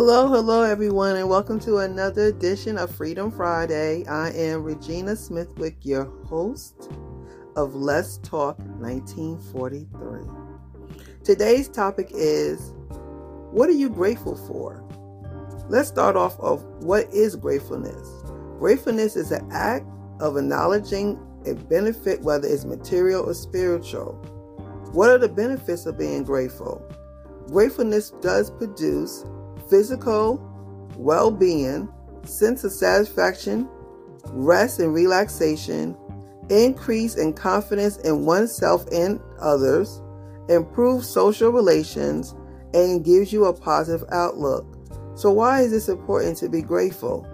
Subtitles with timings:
[0.00, 4.06] Hello, hello, everyone, and welcome to another edition of Freedom Friday.
[4.06, 6.88] I am Regina Smithwick, your host
[7.56, 10.20] of Let's Talk 1943.
[11.24, 12.74] Today's topic is
[13.50, 14.84] What are you grateful for?
[15.68, 18.08] Let's start off of what is gratefulness.
[18.60, 19.84] Gratefulness is an act
[20.20, 24.12] of acknowledging a benefit, whether it's material or spiritual.
[24.92, 26.88] What are the benefits of being grateful?
[27.48, 29.24] Gratefulness does produce
[29.68, 30.44] physical
[30.96, 31.88] well being,
[32.24, 33.68] sense of satisfaction,
[34.26, 35.96] rest and relaxation,
[36.50, 40.00] increase in confidence in oneself and others,
[40.48, 42.34] improve social relations,
[42.74, 44.66] and gives you a positive outlook.
[45.14, 47.26] So, why is this important to be grateful?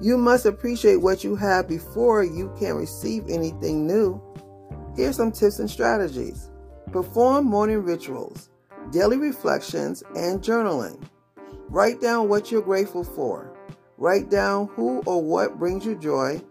[0.00, 4.20] You must appreciate what you have before you can receive anything new.
[4.96, 6.50] Here's some tips and strategies
[6.90, 8.50] perform morning rituals,
[8.90, 11.00] daily reflections, and journaling.
[11.70, 13.56] Write down what you're grateful for.
[13.96, 16.42] Write down who or what brings you joy.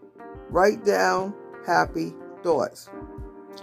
[0.49, 1.33] Write down
[1.67, 2.89] happy thoughts.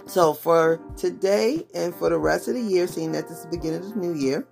[0.05, 3.49] So, for today and for the rest of the year, seeing that this is the
[3.49, 4.47] beginning of the new year,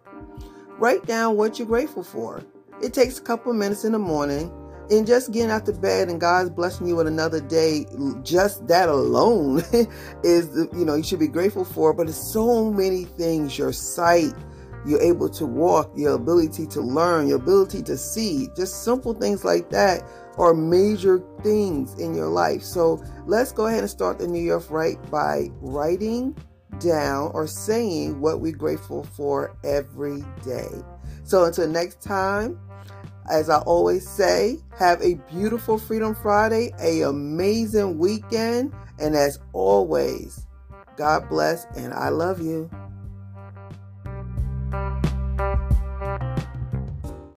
[0.79, 2.43] write down what you're grateful for.
[2.81, 4.51] It takes a couple minutes in the morning
[4.89, 7.85] and just getting out of bed and God's blessing you with another day,
[8.23, 9.59] just that alone
[10.23, 11.93] is, you know, you should be grateful for.
[11.93, 14.33] But it's so many things your sight,
[14.85, 19.43] you're able to walk, your ability to learn, your ability to see, just simple things
[19.43, 20.03] like that
[20.37, 22.61] are major things in your life.
[22.61, 26.35] So let's go ahead and start the new year right by writing
[26.79, 30.69] down or saying what we're grateful for every day.
[31.23, 32.59] So until next time,
[33.29, 40.45] as I always say, have a beautiful Freedom Friday, a amazing weekend, and as always,
[40.95, 42.69] God bless and I love you.